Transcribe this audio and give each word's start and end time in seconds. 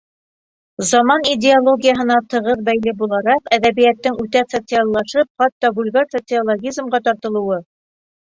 Заман 0.91 1.25
идеологияһына 1.33 2.15
тығыҙ 2.33 2.63
бәйле 2.69 2.93
булараҡ, 3.01 3.51
әҙәбиәттең 3.59 4.17
үтә 4.25 4.43
социаллашып, 4.55 5.29
хатта 5.43 5.73
вульгар 5.77 6.09
социологизмға 6.15 7.01
тартылыуы. 7.09 7.61